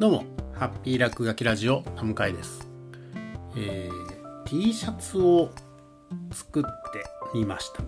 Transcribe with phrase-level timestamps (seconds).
[0.00, 2.66] どうも、ハッピー落書きラジオ、田向です。
[3.54, 5.50] えー、T シャツを
[6.32, 7.04] 作って
[7.34, 7.82] みました。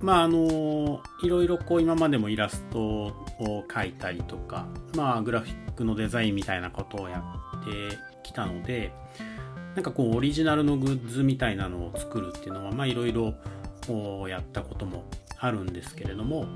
[0.00, 3.12] まあ、あの、いろいろこう今までもイラストを
[3.68, 4.66] 描いたりとか、
[4.96, 7.22] まあ、グラフィックのデザインみたいなことをや
[7.58, 8.90] ってきたので、
[9.74, 13.34] なんかこう、オリジナルのグッズみたいなのを作るっていうのは、まあ、いろいろ
[14.26, 15.04] やったことも
[15.36, 16.46] あるんですけれども、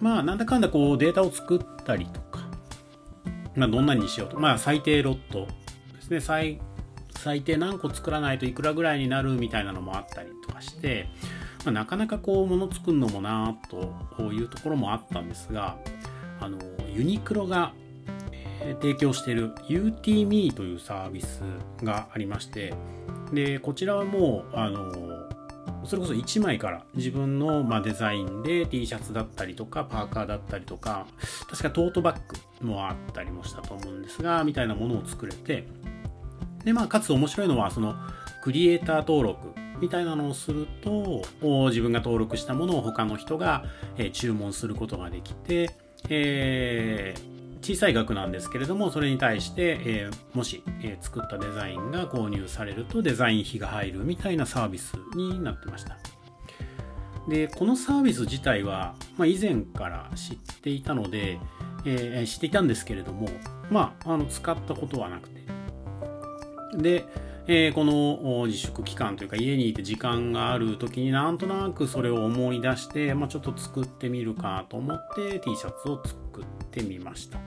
[0.00, 2.43] まあ、なんだかんだこう、データを作ったりとか、
[3.56, 4.38] まあ、どんなにしようと。
[4.38, 5.46] まあ、最低ロット
[5.94, 6.20] ですね。
[6.20, 6.60] 最、
[7.16, 11.08] 最低何個作らないといくらぐらいになるみたいなのもあったりとかして、
[11.64, 15.76] まあ、なかなかこう、物作るのもなぁというところもあったんですが、
[16.40, 16.58] あの、
[16.94, 17.72] ユニクロが、
[18.60, 21.42] えー、提供している UTME というサービス
[21.82, 22.74] がありまして、
[23.32, 25.14] で、こちらはもう、あの、
[25.86, 31.06] それこそ1枚から自分のまデザインで T シャツだったりとかパーカーだったりとか
[31.48, 35.66] 確かトートバッグもあったりもしたと思うんですがみたいなものを作れて
[36.64, 37.94] でまあかつ面白いのはその
[38.42, 41.22] クリエイター登録みたいなのをすると
[41.68, 43.64] 自分が登録したものを他の人が、
[43.98, 45.70] え注文することができて、
[46.08, 47.34] えー
[47.64, 55.96] 小さい額なんですけれどもそれに対して、えー、もし、え、作ったデザインが購入されるとデザイン費が入るみたいなサービスになってました。
[57.26, 61.40] でこのサービス自体は、まあ、以前から知っていたので、
[61.84, 63.28] えー、知っていたんですけれども
[63.70, 65.44] まああの使ったことはなくて。
[66.76, 67.06] で
[67.46, 77.38] えー、この自粛期間というか家にいて時間がある時になんとなくそれを思い出して、まあ、ちょっと作ってみるかと思って T シャツを作ってみました。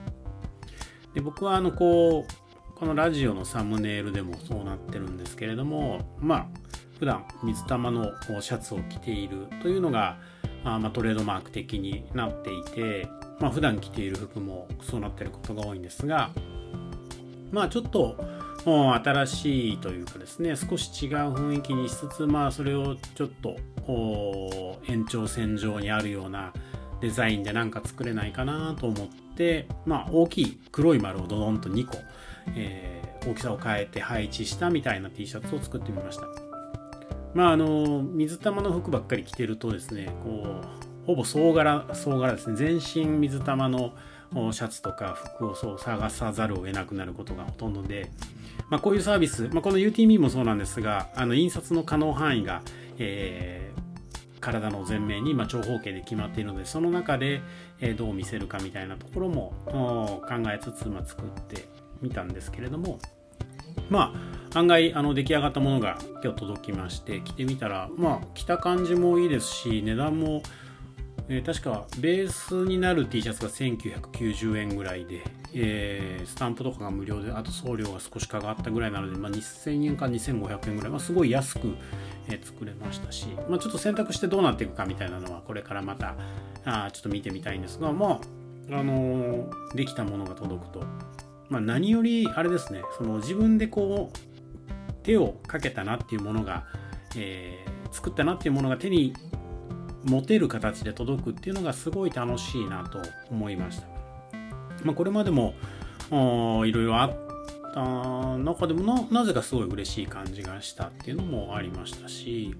[1.14, 6.46] で僕はあのこうこのラジオのサムネイルでもそうなってるんですけれどもまあ
[7.00, 10.18] 普段水玉のシャツを着ているというのが
[10.62, 13.08] あまあトレードマーク的になっていて、
[13.40, 16.30] まあ、普段着ている服もそうなってることが多いんですが
[17.52, 18.16] まあちょっと
[18.64, 23.56] 新しいというかですね少し違う雰囲気にしつつまあそれをちょっと
[24.86, 26.52] 延長線上にあるような
[27.00, 31.96] デザインで何か作れないかなと思ってまあ大きい黒い丸をドドンと2個、
[32.56, 36.26] えー、大きさを変えて配置したみたいな T シャツを作ってみました。
[37.34, 42.56] まああの水玉の服ばっかり着てるとですねこうほぼ総柄総柄ですね。
[42.56, 43.94] 全身水玉の
[44.52, 48.10] シャツとか服をそう探さざるを得なくなることがほとんどで、
[48.68, 52.60] まあ、こういうサービス、まあ、この UTM もそうなんですがあの印刷の可能範囲が、
[52.98, 57.40] えー、体の前面に、ま、長方形で決まっているのでその中で、
[57.80, 61.70] え、どう見せるかみたいなところも考えつつ、まあ、作って
[62.02, 62.98] みたんですけれども
[63.88, 64.12] ま
[64.52, 70.42] あ案外あの出来上がったものが今日届きまして着てみたらまあ着た感じもいいですし値段も
[71.30, 75.22] えー、確かベースになる T シャツが1990円ぐらいで、
[75.52, 81.76] えー、スタンプとかが無料であと送料が少しかかったぐらいなので、まあ、2000円か2500円ぐらい、まあ、すごい安く、
[82.28, 86.16] え、作れましたし、まあ、ちょっと選択してどうなっていくかみたいなのはこれからまた
[86.64, 88.20] あちょっと見てみたいんですがまあ
[88.70, 90.82] あのー、できたものが届くと、
[91.48, 96.66] まあ、何よりあれですねその自分でこう手をかけたなっていうものが、
[97.16, 99.14] えー、作ったなっていうものが手に
[100.08, 103.86] 持てる形で届くっていうのがすごい楽しいなと思いました。
[104.84, 105.54] まあ、これまでも
[106.10, 107.16] いろいろあっ
[107.74, 112.54] た中でもなぜかすごい嬉しい感じがしたっていうのもありましたし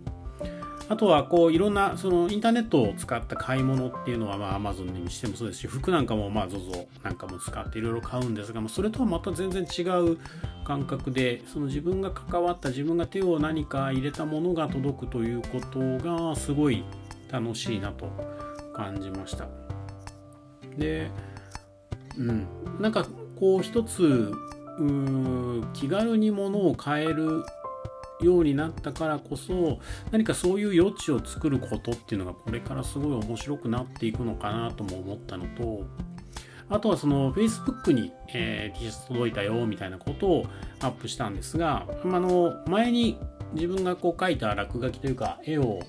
[0.89, 10.19] あとはこういろんなそのインターネットを使った買い物っていうのはまあ Amazon にしてもそうですし服なんかもまあ ZOZO なんかも使っていろいろ買うんですがそれとはまた全然違う
[10.65, 16.85] 感覚でその自分が関わった自分が手を何か入れたものが届くということがすごい
[17.31, 18.11] 楽しいなと
[18.75, 19.47] 感じました。
[20.77, 21.11] で
[22.17, 22.47] うん。
[22.81, 23.07] なんか
[23.39, 24.33] こう一つ
[25.75, 27.45] 気軽に物を買える
[28.21, 29.79] ようになったからこそ
[30.11, 35.85] 何かそういう余地を作ることっていうのがこれからすごい面白くなっていくのかなとも思ったのと
[36.71, 40.47] あとはその Facebook に、えー、T シャツ届いたよみたいなことを
[40.81, 43.19] アップしたんですが、あの前に
[43.53, 45.81] 自分がこう描いた落書きというか絵を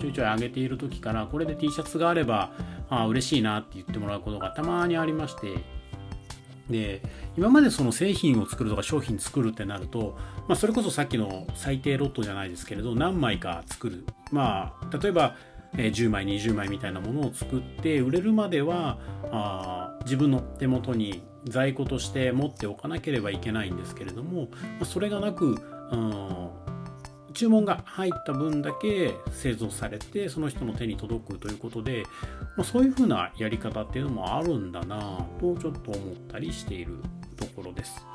[0.00, 2.52] ちょいちょい上げている時からこれで T シャツがあれば
[2.88, 5.82] あ嬉しいなって言ってもらうことがたまにありまして。
[6.70, 7.02] で
[7.36, 10.16] 今までその製品を作るとか商品作るってなると、
[10.48, 14.06] まあ、それこそさっきの最低ロットじゃないですけれど何枚か作る。
[14.30, 15.36] まあ例えば
[15.74, 18.98] 10枚20枚みたいなものを作って売れるまでは
[19.30, 24.48] あ自分の手元に在庫として持っておかなければいけないんですけれども
[24.84, 25.56] それがなく、
[25.90, 26.50] うん、
[27.32, 32.04] 注文が入った分だけ製造されてその人の手に届くということで、
[32.56, 36.96] まあ、そういうふうなやり方っていうのもあるんだなとちょっと思ったりしている
[37.36, 38.06] ところです。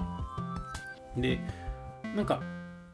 [1.15, 1.39] で
[2.15, 2.41] なんか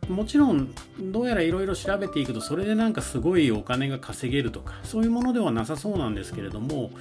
[0.09, 0.69] もちろん
[0.99, 6.91] どうやらいろいろ調べていくとそれでなんかすごいお金が稼げるとかそういうものではなさそうなんですけれども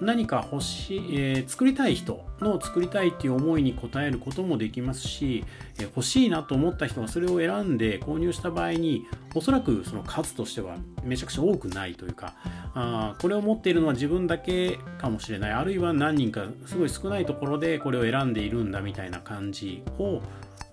[0.00, 5.44] 何か欲しい、えー、作りたい人の作りたいっていう思いに応えることもできますし、
[5.78, 12.34] えー、欲しいなと思った人がそれを選んで購入した場合におそらくその数としてはめちゃくちゃ多くないというか
[12.74, 15.52] あこれを持っているのは自分だけかもしれない。
[15.52, 20.22] あるいは何人かすごい少ないところでこれを選んでいるんだみたいな感じを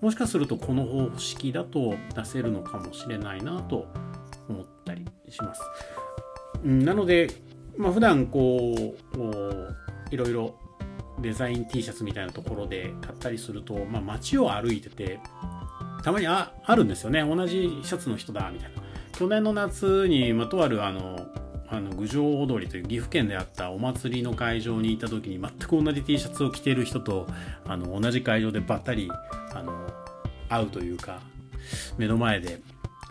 [0.01, 3.87] もしかするとこの方式だと出せるのかもしれないなと
[4.47, 5.61] 思ったりします。
[6.63, 7.29] なので、
[7.77, 8.73] まあ、普段こ
[9.15, 10.55] ういろいろ
[11.21, 15.19] デザイン T シャツみたいなところで買ったりすると、まあ、街を歩いてて
[16.03, 18.81] たまにああるんですよね同じシャツの人だみたいな
[19.13, 21.27] 去年の夏に、ま、とあるあの
[21.71, 27.27] あの郡上踊りという岐阜県であったお祭りの会場にいた時に全く同じ T シャツを着ている人と
[27.65, 29.07] あの同じ会場でばったり
[30.49, 31.21] 会うというか
[31.97, 32.61] 目の前で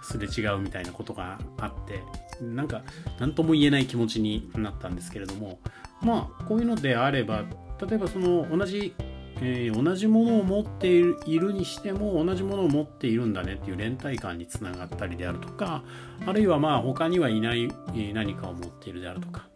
[0.02, 2.02] すれ違うみたいなことがあって
[2.42, 2.82] なんか
[3.18, 5.58] 何とも言えない気持ちになったんですけれども
[6.00, 7.44] まあこういうのであれば
[7.86, 8.94] 例えばその同じ
[9.40, 15.84] えー、同じものを持っているいるにしても同じものを持っているんだねっていう連帯感につながったりであるとか
[16.26, 17.68] あるいはまあ他にはいない
[18.12, 19.46] 何かを持っているであるとか。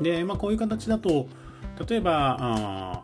[0.00, 1.28] で、まあ、こういう形だと
[1.88, 3.02] 例えばあ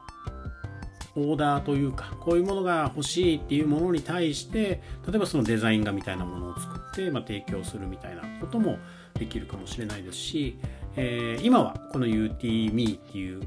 [1.17, 8.79] オーダーというかこういうものが欲しいっていうものに対して例えばそのデザイン画みたいなものを作って、まあ、提供するみたいなことも
[9.15, 10.59] できるかもしれないですし、
[10.97, 13.43] えー、今はこの UTME っていう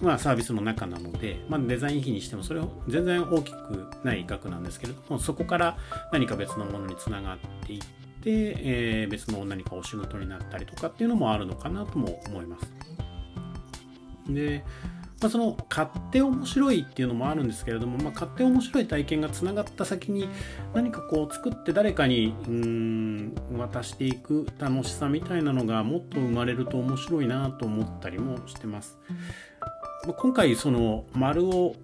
[0.00, 5.76] まあ、サービスの中なので、まあ、デザイン費にしてもそれは全然大きくない額なんですけれどもそこから
[6.10, 7.86] 何か別のものにつながっていって、
[8.24, 12.72] えー、別の何かお仕事になったりとかっていうのもあるのかなとも思います。
[14.32, 14.64] で、
[15.20, 20.28] まあ、その買って面白いっていうのもあるんですけれども、まあ、買って面白い体験がつながった先に
[20.74, 28.98] 何かこう作って誰かにうん渡していく楽しさみたいなのがもっと生まれると面白いなと思ったりもしてます。
[30.16, 31.74] 今回その丸を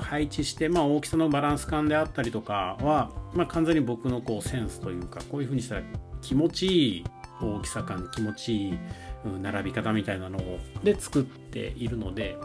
[0.00, 5.82] 配置して、まあ、大きさのバランス感であったりとかは、まあ、完全に僕のこうセンスというかこういうふうにしたら
[6.22, 7.04] 気持ちいい
[7.42, 8.78] 大きさ感気持ちいい
[9.42, 10.38] 並び方みたいなの
[10.82, 12.36] で作っているので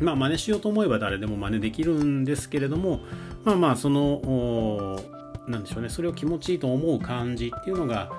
[0.00, 3.00] まあ真似しようと思えば誰でも真似できるんですけれども
[3.44, 4.98] まあまあその
[5.46, 8.10] なんでしょうねそれを気持ちいいと思う感じっていうのが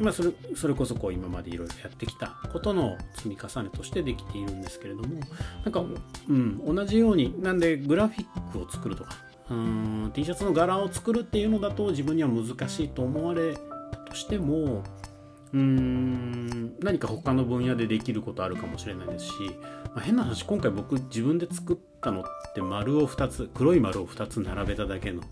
[0.00, 5.20] まあ、それそれこそこう今までいろいろやってきたことの積み重ねとしてできているんですけれども
[5.62, 5.84] なんか、
[6.26, 9.10] うん、同じようになんでグラフィックを作るとか
[9.50, 13.60] うん T シャツの柄を作るっていうのだと自分には難しいと思われた
[13.98, 14.82] としても
[15.52, 19.32] うーん何か他の分野でできることあるかもしれないですし、
[19.94, 25.22] まあ、変な話今回僕自分で作ったのって丸を2つ黒い丸を2つ並べただけの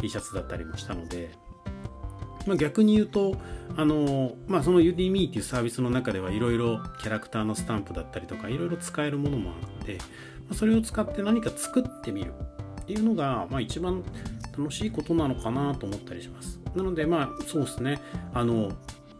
[0.00, 1.30] T シャツだったりもしたので
[2.46, 3.36] まあ、逆に言うと
[3.76, 9.98] あの、まあ、その Udemy っていうサービスの中ではいろいろキャラクターのスタンプだったりとかいろいろ使えるものもあるので、
[10.48, 12.32] ま、それを使って何か作ってみる
[12.80, 14.02] っていうのが、まあ、一番
[14.56, 16.60] 楽しいことなのかなと思ったりします。
[16.74, 18.00] なのでまあそうですね。
[18.34, 18.72] あの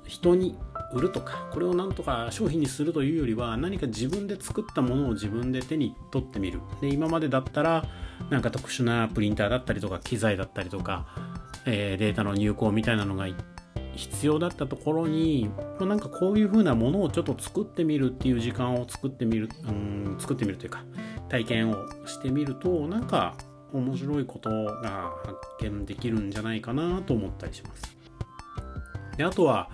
[0.06, 0.56] 人に
[0.92, 7.84] 売るとかこれをなんとか商品にするというよりは何か自分で作ったものを自分で手に取ってみるで今までだったら
[8.30, 11.06] なんか特殊なプリンターだったりとか機材だったりとか
[11.64, 13.26] えー、データの入稿みたいなのが
[13.94, 20.84] 必要だったところに、まあ、なんかこういう風なものをちょっと作ってみるっていう時間を作ってみる、うん、作ってみるというか
[21.28, 21.76] 体験を
[22.06, 23.36] してみるとなんか
[23.72, 27.96] 面白いことが発見できるんじゃないかなと思ったりします。
[29.16, 29.70] であとは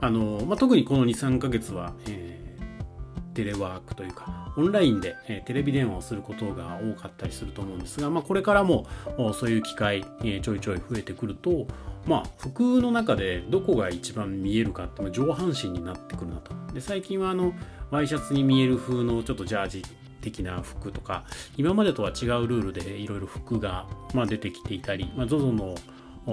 [0.00, 8.86] あの、まあ、特にこの23ヶ月は、えー、テレワークというかオンラインで、えテレビ電話をすることが多かったりすると思うんですが、まあ、これからも
[9.34, 11.66] そういう機会、えちょいちょい増えてくると、
[12.06, 16.52] まあ、服の中でどこが一番見えるかって、まあ、上半身になってくるなと。
[16.72, 17.52] で最近はあの
[17.90, 19.84] ワイシャツに見える風のちょっとジャージ
[20.20, 21.24] 的な服とか
[21.56, 25.74] 今までとは違うルールでいろいろ服が、まあ、出てきていたり、まあ、ZOZO の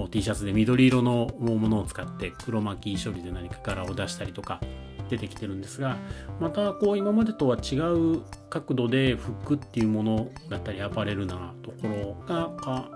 [0.07, 4.59] T シャツで緑色のものを使って黒巻き処理で何か柄を出したりとか
[5.09, 5.97] 出てきてるんですが
[6.39, 12.89] またこう今までとは違う角度で服っていうものだったりアパレルなところがか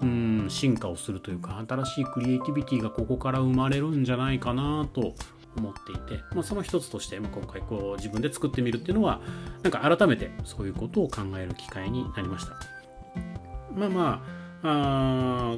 [0.00, 5.14] うん進化をするというか新しいクリエイティビティがここから生まれるんじゃないかなと
[5.56, 9.20] 思っていて、まあ、その一つとして、今回こう自分で作ってみるっていうのは
[9.62, 12.52] なんか改めてそういうことを考える機会になりました。
[13.74, 14.22] まあま
[14.62, 15.56] ああ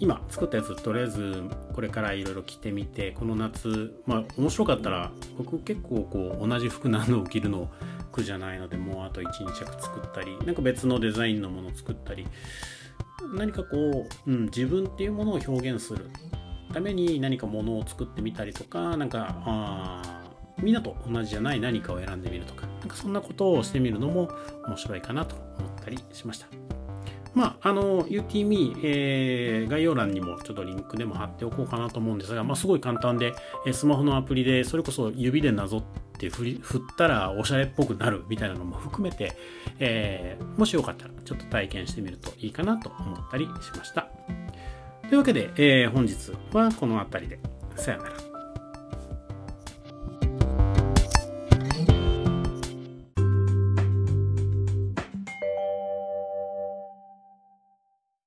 [0.00, 7.70] 今作ったやつとりあえずこれからいろいろ着てみてこの夏まあ面白かったら僕結構こう同じ服何度も着るの
[8.10, 12.26] 苦じゃないのでもうあと12着作ったりなんか別のデザインのもの作ったり
[13.34, 16.10] 何かこう、うん、自分っていうものを表現する
[16.72, 20.22] ために何かものを作ってみたりとかなんかあ
[20.62, 24.30] みんなと同じじゃない何かを選んでみるとかなんかそんなことをしてみるのも
[24.66, 26.59] 面白いかなと思ったりしました。
[27.34, 33.32] まあ、あの、UTME、えー、概要欄にもちょっとリンクでも貼っておこうかなと思うんですが、まあ、すごい簡単で、
[33.66, 35.82] えスマホのアプリで、それこそ指でなぞっ
[36.18, 39.32] て振り振ったらおしゃれっぽくなるみたいなのも含めて、
[39.78, 44.08] えー、もしよかったらちょっと体験してみるといいかなと思ったりしました。
[45.08, 47.38] というわけで、えー、本日はこの辺りで。
[47.76, 48.29] さよなら。